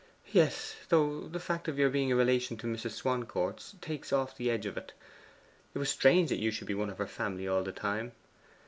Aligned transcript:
'Yes: 0.31 0.77
though 0.89 1.27
the 1.27 1.39
fact 1.39 1.67
of 1.67 1.77
your 1.77 1.91
being 1.91 2.11
a 2.11 2.15
relation 2.15 2.55
of 2.55 2.61
Mrs. 2.63 2.93
Swancourt's 2.93 3.75
takes 3.81 4.11
off 4.11 4.35
the 4.35 4.49
edge 4.49 4.65
of 4.65 4.75
it. 4.75 4.93
It 5.75 5.77
was 5.77 5.91
strange 5.91 6.29
that 6.29 6.41
you 6.41 6.49
should 6.49 6.65
be 6.65 6.73
one 6.73 6.89
of 6.89 6.97
her 6.97 7.05
family 7.05 7.47
all 7.47 7.61
the 7.61 7.71
time. 7.71 8.13